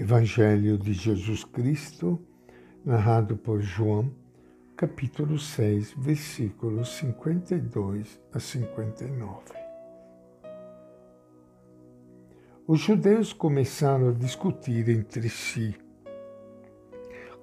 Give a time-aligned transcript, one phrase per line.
[0.00, 2.18] Evangelho de Jesus Cristo,
[2.82, 4.10] narrado por João,
[4.74, 9.42] capítulo 6, versículos 52 a 59.
[12.66, 15.76] Os judeus começaram a discutir entre si.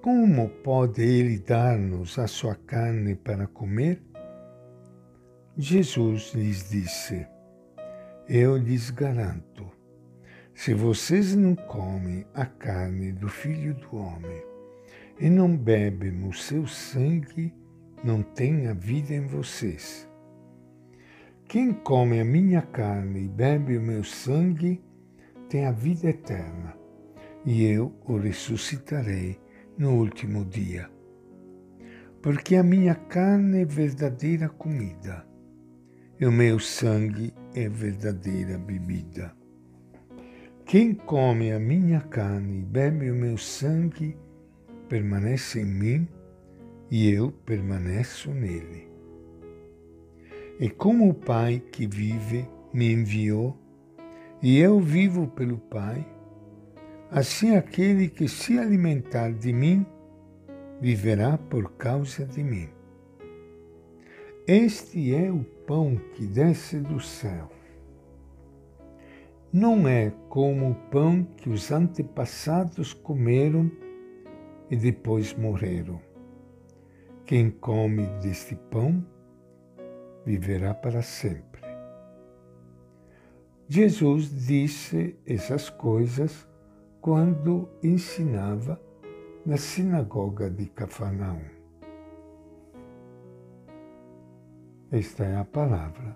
[0.00, 4.02] Como pode ele dar-nos a sua carne para comer?
[5.58, 7.26] Jesus lhes disse:
[8.26, 9.75] Eu lhes garanto,
[10.56, 14.42] se vocês não comem a carne do Filho do Homem
[15.20, 17.54] e não bebem o seu sangue,
[18.02, 20.08] não tem a vida em vocês.
[21.46, 24.82] Quem come a minha carne e bebe o meu sangue
[25.50, 26.74] tem a vida eterna,
[27.44, 29.38] e eu o ressuscitarei
[29.76, 30.90] no último dia.
[32.22, 35.24] Porque a minha carne é verdadeira comida
[36.18, 39.36] e o meu sangue é verdadeira bebida.
[40.66, 44.16] Quem come a minha carne e bebe o meu sangue
[44.88, 46.08] permanece em mim
[46.90, 48.88] e eu permaneço nele.
[50.58, 53.56] E como o Pai que vive me enviou
[54.42, 56.04] e eu vivo pelo Pai,
[57.12, 59.86] assim aquele que se alimentar de mim
[60.80, 62.68] viverá por causa de mim.
[64.48, 67.55] Este é o pão que desce do céu.
[69.58, 73.72] Não é como o pão que os antepassados comeram
[74.70, 75.98] e depois morreram.
[77.24, 79.02] Quem come deste pão
[80.26, 81.62] viverá para sempre.
[83.66, 86.46] Jesus disse essas coisas
[87.00, 88.78] quando ensinava
[89.46, 91.40] na sinagoga de Cafarnaum.
[94.92, 96.14] Esta é a palavra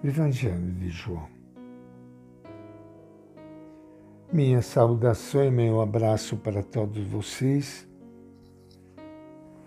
[0.00, 1.41] do Evangelho de João.
[4.32, 7.86] Minha saudação e meu abraço para todos vocês,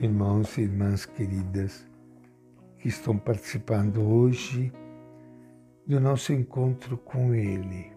[0.00, 1.86] irmãos e irmãs queridas,
[2.80, 4.72] que estão participando hoje
[5.86, 7.92] do nosso encontro com Ele,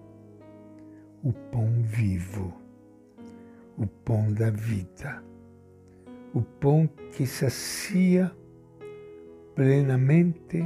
[1.24, 2.54] o pão vivo,
[3.76, 5.24] o pão da vida,
[6.32, 8.32] o pão que sacia
[9.56, 10.64] plenamente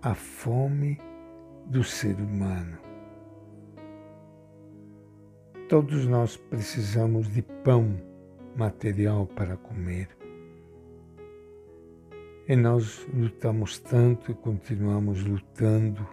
[0.00, 0.98] a fome
[1.66, 2.91] do ser humano.
[5.72, 7.98] Todos nós precisamos de pão
[8.54, 10.06] material para comer.
[12.46, 16.06] E nós lutamos tanto e continuamos lutando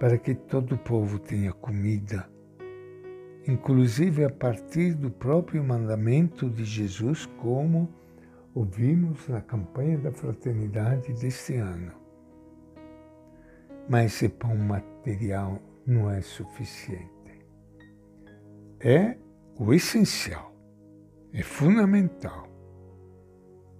[0.00, 2.28] para que todo o povo tenha comida,
[3.46, 7.88] inclusive a partir do próprio mandamento de Jesus, como
[8.52, 11.92] ouvimos na campanha da fraternidade deste ano.
[13.88, 17.13] Mas esse pão material não é suficiente.
[18.84, 19.16] É
[19.58, 20.54] o essencial,
[21.32, 22.48] é fundamental,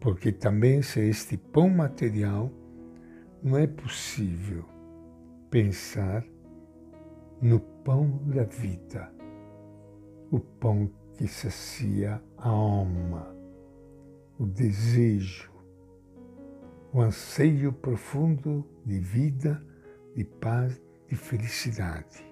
[0.00, 2.50] porque também sem este pão material
[3.42, 4.64] não é possível
[5.50, 6.24] pensar
[7.42, 9.12] no pão da vida,
[10.30, 13.34] o pão que sacia a alma
[14.38, 15.52] o desejo,
[16.92, 19.64] o anseio profundo de vida,
[20.14, 22.24] de paz, de felicidade.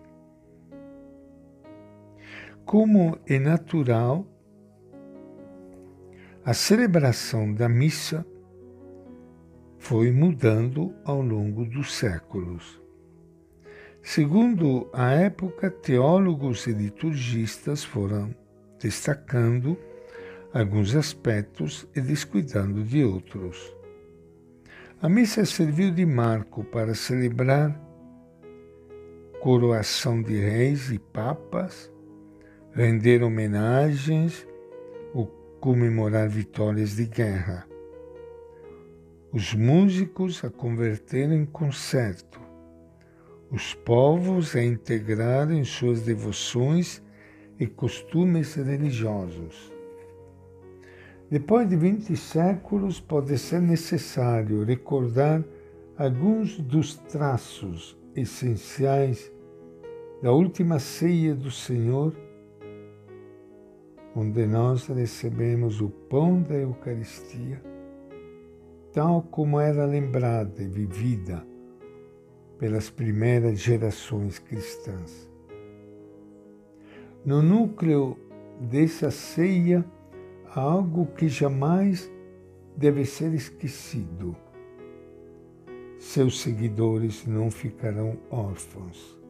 [2.64, 4.26] Como é natural,
[6.44, 8.26] a celebração da missa
[9.78, 12.80] foi mudando ao longo dos séculos.
[14.00, 18.34] Segundo a época, teólogos e liturgistas foram
[18.80, 19.76] destacando
[20.52, 23.74] alguns aspectos e descuidando de outros.
[25.00, 27.80] A missa serviu de marco para celebrar
[29.40, 31.91] coroação de reis e papas,
[32.74, 34.46] render homenagens
[35.12, 35.26] ou
[35.60, 37.66] comemorar vitórias de guerra.
[39.30, 42.40] Os músicos a converteram em concerto,
[43.50, 47.02] os povos a integrarem suas devoções
[47.58, 49.72] e costumes religiosos.
[51.30, 55.42] Depois de 20 séculos, pode ser necessário recordar
[55.96, 59.32] alguns dos traços essenciais
[60.22, 62.14] da última ceia do Senhor,
[64.14, 67.62] onde nós recebemos o pão da Eucaristia,
[68.92, 71.46] tal como era lembrada e vivida
[72.58, 75.30] pelas primeiras gerações cristãs.
[77.24, 78.16] No núcleo
[78.60, 79.84] dessa ceia,
[80.54, 82.10] algo que jamais
[82.76, 84.36] deve ser esquecido.
[85.98, 89.21] Seus seguidores não ficarão órfãos.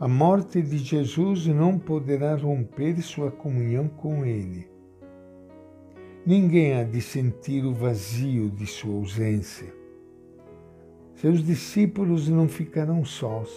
[0.00, 4.70] A morte de Jesus não poderá romper sua comunhão com Ele.
[6.24, 9.74] Ninguém há de sentir o vazio de sua ausência.
[11.16, 13.50] Seus discípulos não ficarão sós,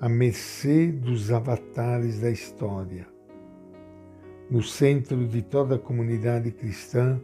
[0.00, 3.06] à mercê dos avatares da história.
[4.50, 7.20] No centro de toda a comunidade cristã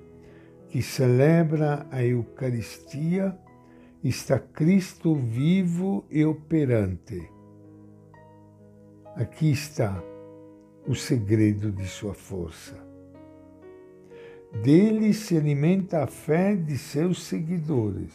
[0.69, 3.37] que celebra a Eucaristia
[4.05, 7.34] está Cristo vivo e operante.
[9.17, 10.03] Aqui está
[10.87, 12.75] o segredo de sua força.
[14.63, 18.13] Dele se alimenta a fé de seus seguidores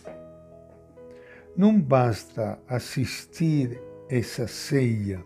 [1.60, 5.22] não basta assistir essa ceia.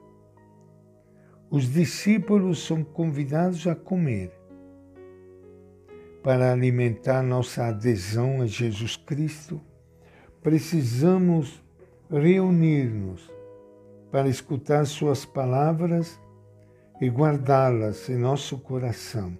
[1.48, 4.32] Os discípulos são convidados a comer.
[6.24, 9.62] Para alimentar nossa adesão a Jesus Cristo,
[10.42, 11.64] precisamos
[12.10, 13.30] reunir-nos
[14.14, 16.18] para escutar Suas palavras
[17.02, 19.38] e guardá-las em nosso coração,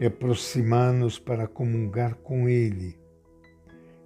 [0.00, 3.02] e aproximar-nos para comungar com Ele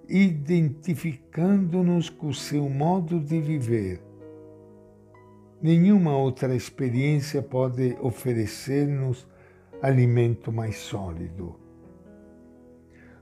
[0.09, 4.01] identificando-nos com o seu modo de viver.
[5.61, 9.27] Nenhuma outra experiência pode oferecer-nos
[9.81, 11.55] alimento mais sólido.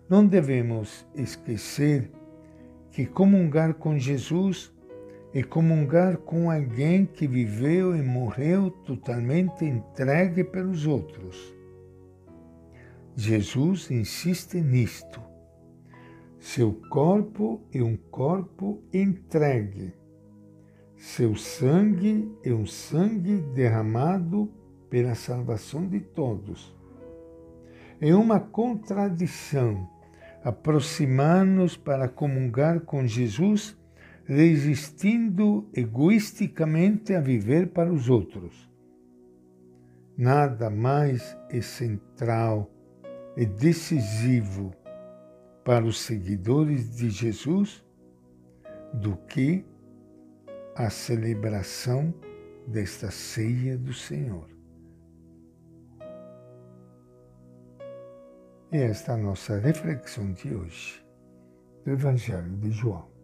[0.08, 2.12] Não devemos esquecer
[2.92, 4.72] que comungar com Jesus
[5.36, 11.54] é comungar com alguém que viveu e morreu totalmente entregue pelos outros.
[13.16, 15.22] Jesus insiste nisto
[16.46, 19.92] seu corpo é um corpo entregue.
[20.96, 24.48] Seu sangue é um sangue derramado
[24.88, 26.72] pela salvação de todos.
[28.00, 29.90] É uma contradição
[30.44, 33.76] aproximar-nos para comungar com Jesus,
[34.26, 38.70] resistindo egoisticamente a viver para os outros.
[40.18, 42.72] Nada mais é central
[43.38, 44.74] e decisivo
[45.64, 47.84] para os seguidores de Jesus
[48.94, 49.66] do que
[50.76, 52.14] a celebração
[52.68, 54.50] desta ceia do Senhor.
[58.72, 61.06] E esta é a nossa reflexão de hoje
[61.84, 63.15] do Evangelho de João.